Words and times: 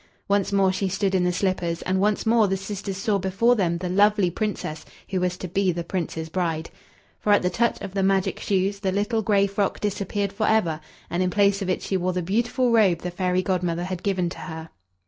Once 0.27 0.51
more 0.51 0.73
she 0.73 0.89
stood 0.89 1.13
in 1.13 1.23
the 1.23 1.31
slippers, 1.31 1.83
and 1.83 2.01
once 2.01 2.25
more 2.25 2.47
the 2.47 2.57
sisters 2.57 2.97
saw 2.97 3.19
before 3.19 3.55
them 3.55 3.77
the 3.77 3.87
lovely 3.87 4.31
Princess 4.31 4.83
who 5.11 5.19
was 5.19 5.37
to 5.37 5.47
be 5.47 5.71
the 5.71 5.83
Prince's 5.83 6.27
bride. 6.27 6.71
For 7.19 7.31
at 7.31 7.43
the 7.43 7.51
touch 7.51 7.79
of 7.81 7.93
the 7.93 8.01
magic 8.01 8.39
shoes, 8.39 8.79
the 8.79 8.91
little 8.91 9.21
gray 9.21 9.45
frock 9.45 9.79
disappeared 9.79 10.33
for 10.33 10.47
ever, 10.47 10.81
and 11.11 11.21
in 11.21 11.29
place 11.29 11.61
of 11.61 11.69
it 11.69 11.83
she 11.83 11.97
wore 11.97 12.13
the 12.13 12.23
beautiful 12.23 12.71
robe 12.71 13.03
the 13.03 13.11
fairy 13.11 13.43
Godmother 13.43 13.83
had 13.83 14.01
given 14.01 14.27
to 14.29 14.39
her. 14.39 14.69